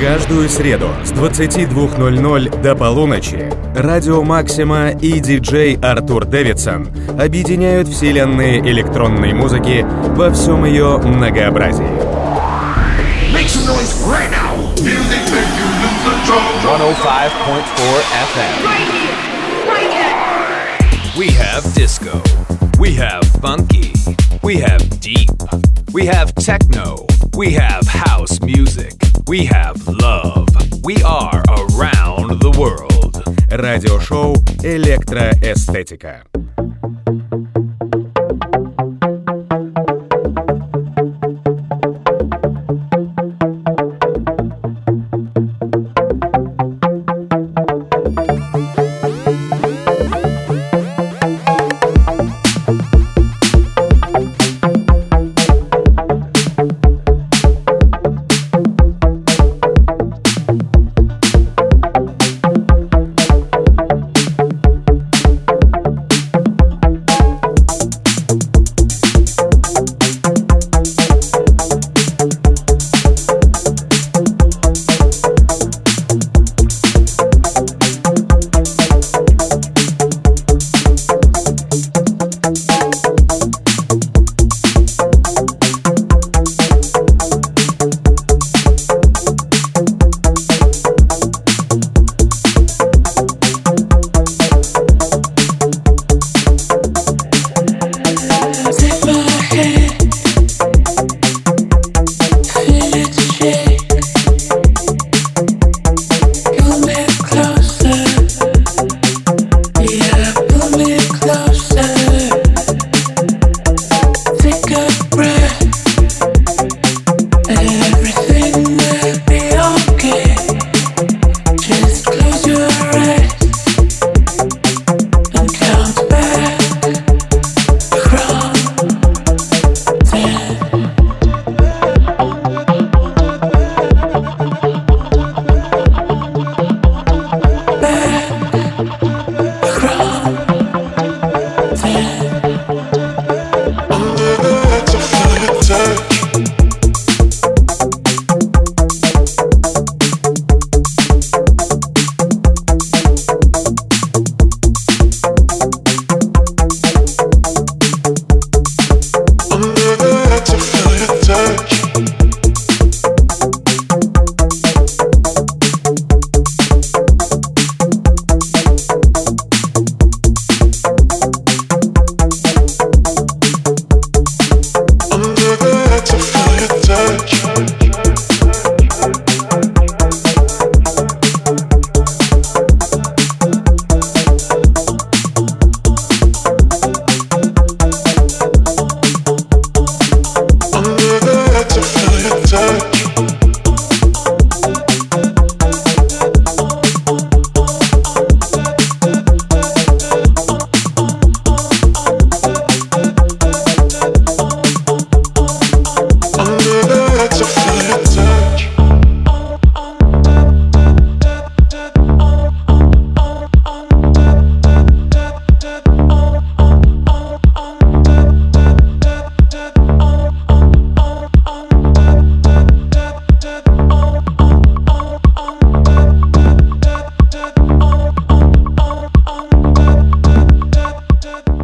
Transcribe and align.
Каждую 0.00 0.48
среду 0.48 0.88
с 1.04 1.12
22.00 1.12 2.62
до 2.62 2.74
полуночи 2.74 3.52
Радио 3.74 4.22
Максима 4.22 4.92
и 4.92 5.20
диджей 5.20 5.76
Артур 5.76 6.24
Дэвидсон 6.24 6.88
объединяют 7.20 7.86
вселенные 7.86 8.60
электронной 8.60 9.34
музыки 9.34 9.84
во 10.16 10.30
всем 10.30 10.64
ее 10.64 10.96
многообразии. 10.96 11.84
Make 13.34 13.46
some 13.46 13.66
noise 13.66 13.92
right 14.06 14.30
now. 14.30 14.56
Music 14.82 15.20
make 15.34 15.52
you 15.60 15.68
lose 15.82 16.00
control. 16.02 16.48
105.4 16.64 18.00
FM. 18.32 18.56
Right 18.64 18.88
here, 18.90 19.16
right 19.68 19.92
here. 19.92 21.18
We 21.18 21.28
have 21.32 21.62
disco. 21.74 22.22
We 22.78 22.94
have 22.94 23.22
funky. 23.42 23.99
We 24.49 24.57
have 24.57 24.99
deep. 24.99 25.29
We 25.93 26.05
have 26.05 26.33
techno. 26.35 27.05
We 27.35 27.53
have 27.53 27.87
house 27.87 28.39
music. 28.41 28.93
We 29.27 29.45
have 29.45 29.87
love. 29.87 30.47
We 30.83 31.01
are 31.03 31.43
around 31.47 32.39
the 32.39 32.51
world. 32.57 33.23
Радиошоу 33.49 34.35
«Электроэстетика». 34.63 36.23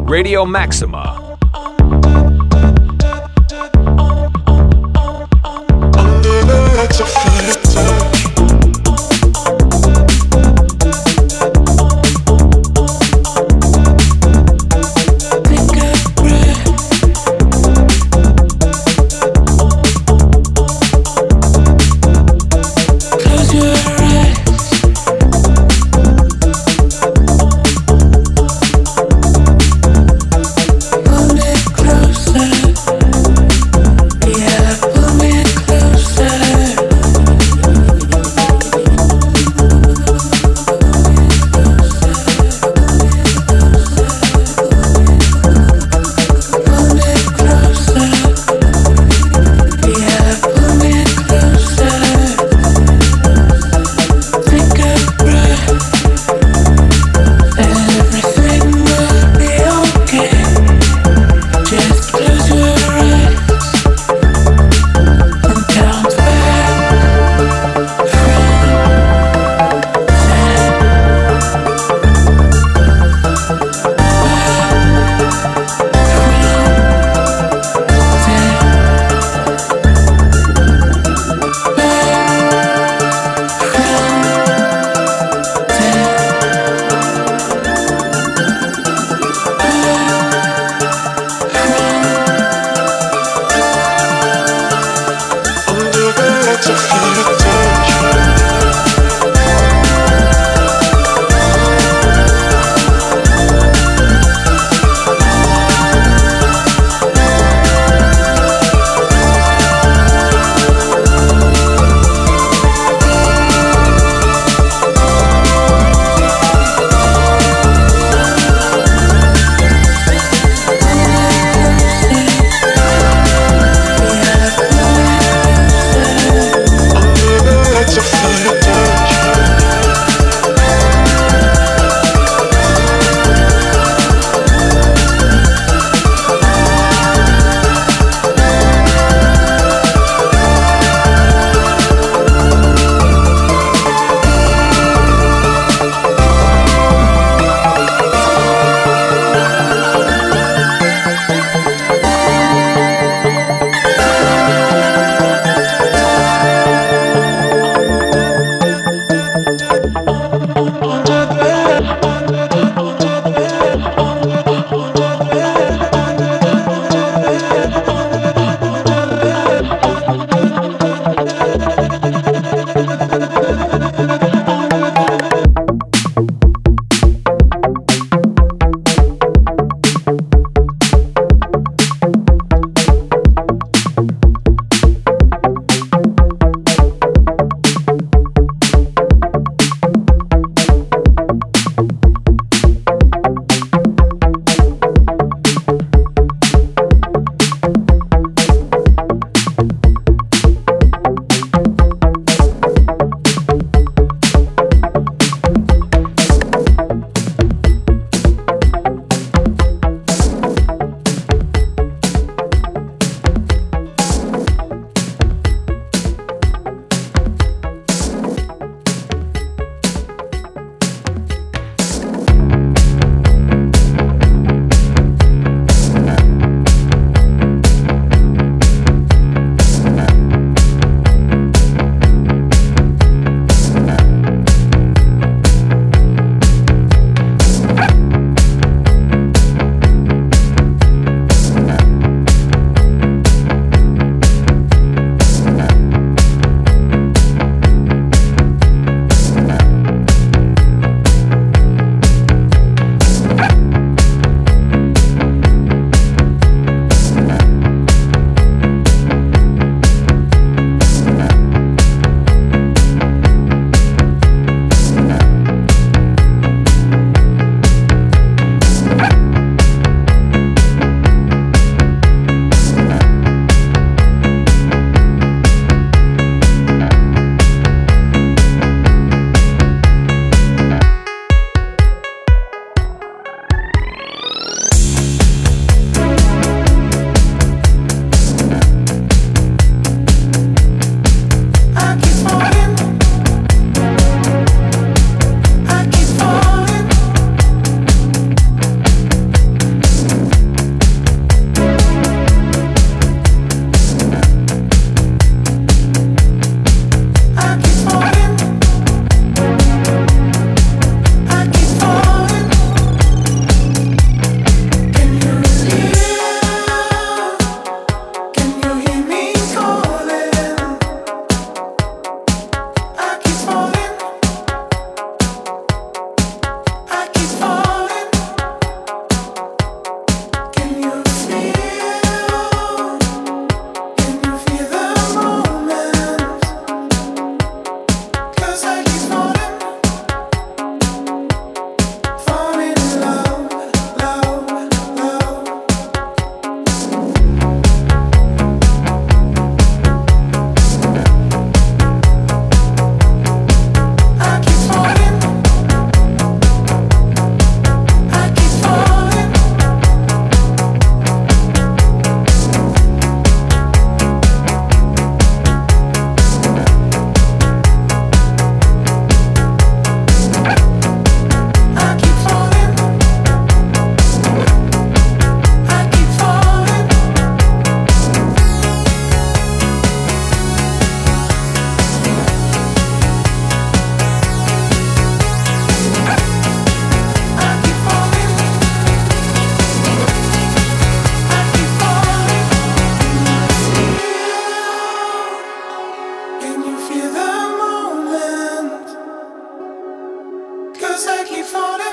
Radio 0.09 0.45
Maxima. 0.45 1.16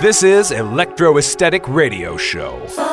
This 0.04 0.23
is 0.23 0.50
Electro 0.50 1.16
Esthetic 1.16 1.66
Radio 1.66 2.18
Show. 2.18 2.83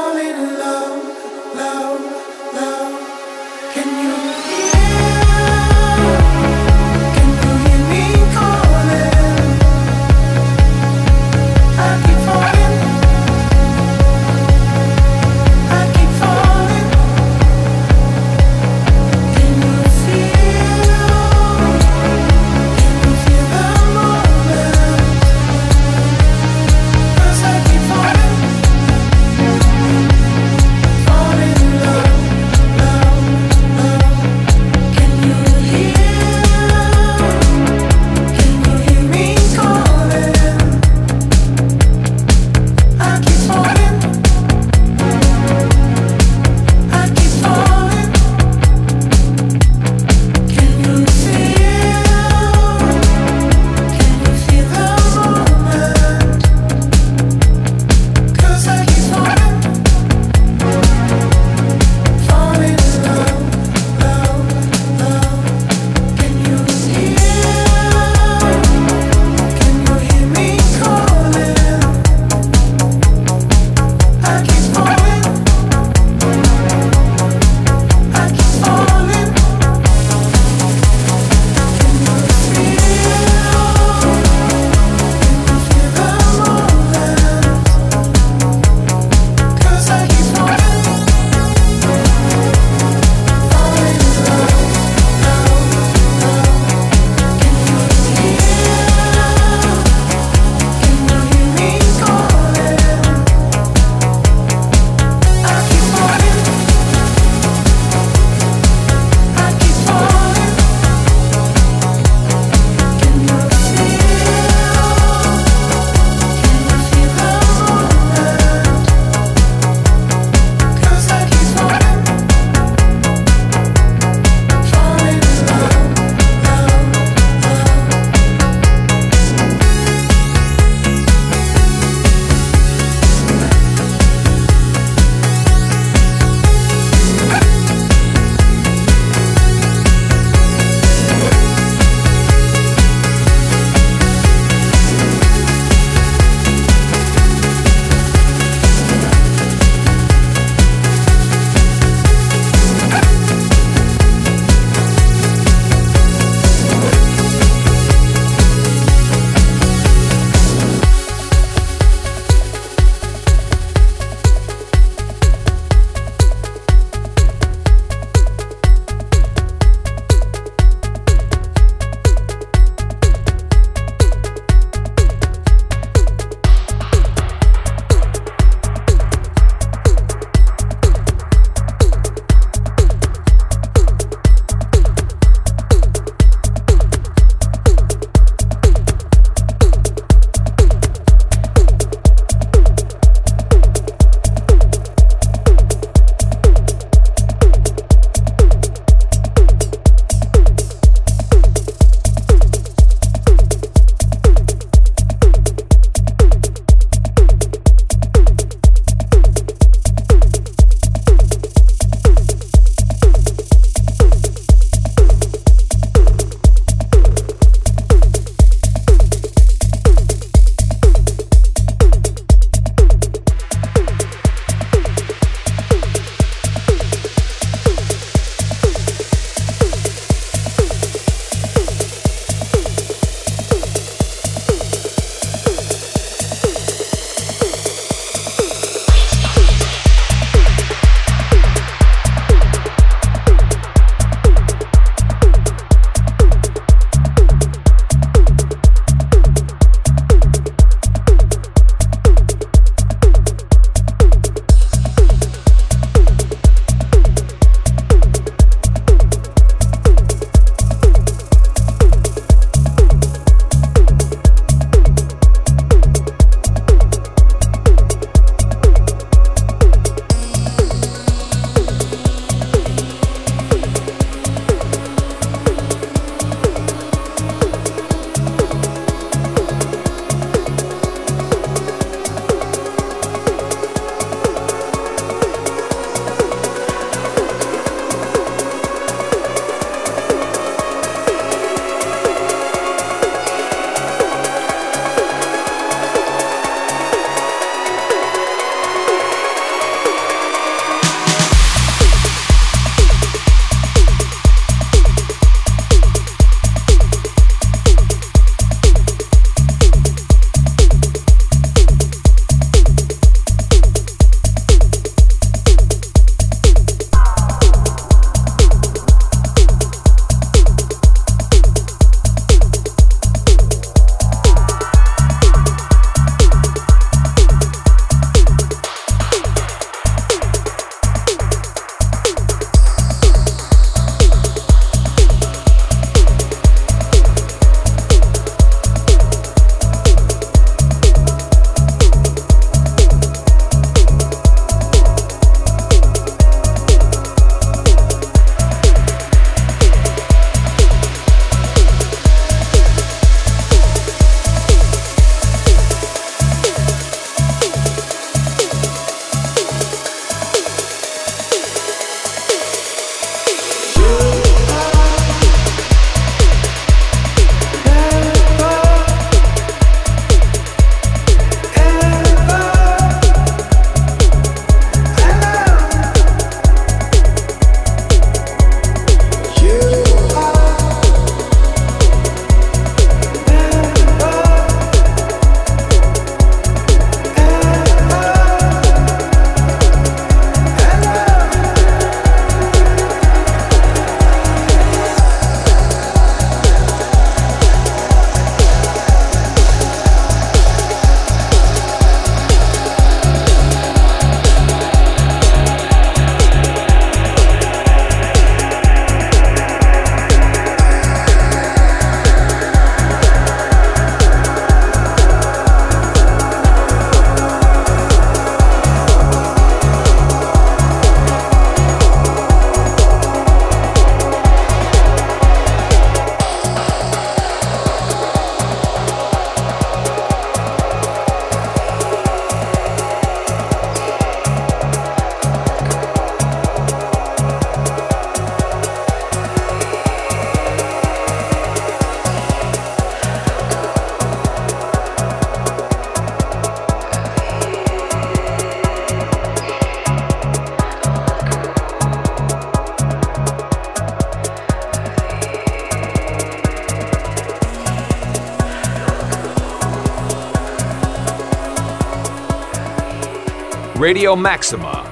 Radio 463.92 464.16
Maxima. 464.16 464.86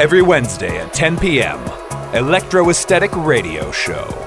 Every 0.00 0.22
Wednesday 0.22 0.78
at 0.78 0.94
10 0.94 1.18
p.m. 1.18 1.60
Electro 2.14 2.70
Esthetic 2.70 3.14
Radio 3.14 3.70
Show. 3.70 4.19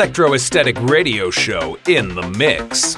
Electro 0.00 0.32
Esthetic 0.32 0.80
Radio 0.80 1.30
Show 1.30 1.76
in 1.86 2.14
the 2.14 2.22
mix. 2.30 2.96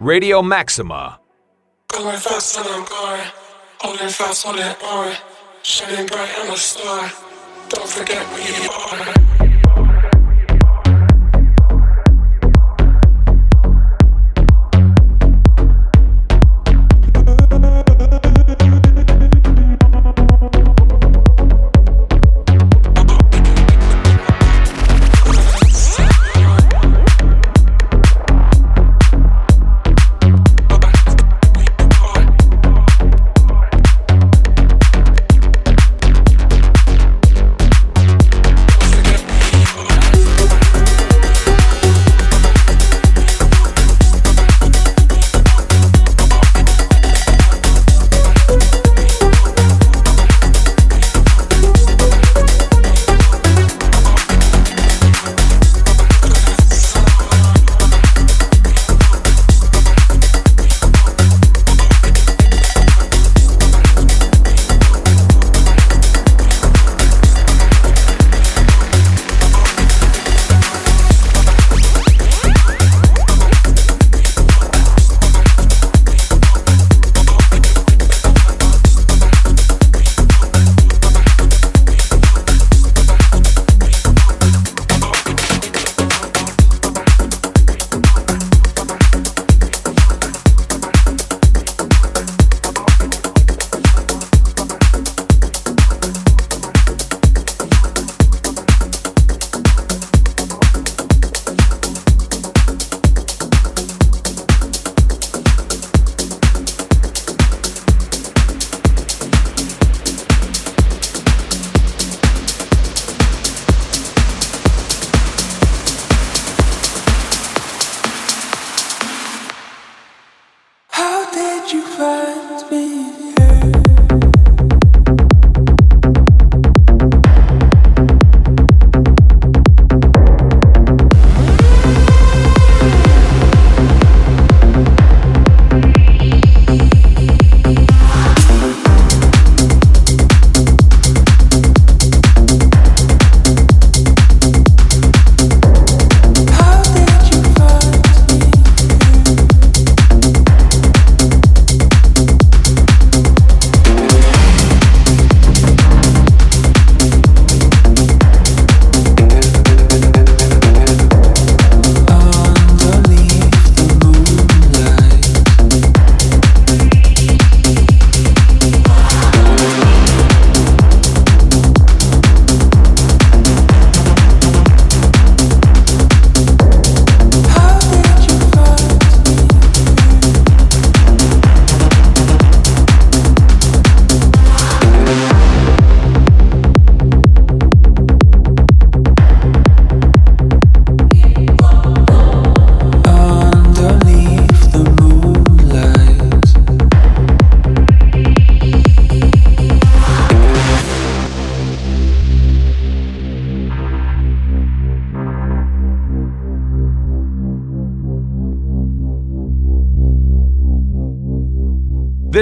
Radio 0.00 0.42
Maxima. 0.42 1.20
Going 1.88 2.16
fast 2.16 2.58
and 2.58 2.66
I'm 2.68 2.84
going. 2.84 3.20
Holding 3.78 4.08
fast, 4.08 4.44
on. 4.46 5.14
Shining 5.62 6.06
bright, 6.06 6.30
I'm 6.38 6.52
a 6.52 6.56
star. 6.56 7.12
Don't 7.68 7.88
forget 7.88 8.26
where 8.32 8.62
you 8.62 8.70
are. 8.70 9.43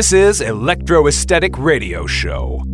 This 0.03 0.13
is 0.13 0.41
Electro 0.41 1.07
Esthetic 1.07 1.57
Radio 1.57 2.07
Show. 2.07 2.72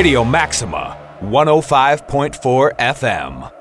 Radio 0.00 0.24
Maxima, 0.24 0.96
105.4 1.20 2.72
FM. 2.78 3.59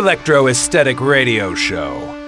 Electro 0.00 0.46
Esthetic 0.46 0.98
Radio 0.98 1.54
Show. 1.54 2.19